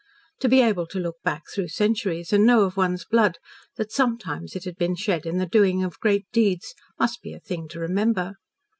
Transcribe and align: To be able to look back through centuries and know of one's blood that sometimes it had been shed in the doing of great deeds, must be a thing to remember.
To 0.39 0.49
be 0.49 0.61
able 0.61 0.87
to 0.87 0.99
look 0.99 1.17
back 1.23 1.43
through 1.53 1.67
centuries 1.67 2.33
and 2.33 2.43
know 2.43 2.63
of 2.63 2.75
one's 2.75 3.05
blood 3.05 3.37
that 3.75 3.91
sometimes 3.91 4.55
it 4.55 4.63
had 4.63 4.75
been 4.75 4.95
shed 4.95 5.27
in 5.27 5.37
the 5.37 5.45
doing 5.45 5.83
of 5.83 5.99
great 5.99 6.25
deeds, 6.31 6.73
must 6.99 7.21
be 7.21 7.33
a 7.35 7.39
thing 7.39 7.67
to 7.67 7.79
remember. 7.79 8.33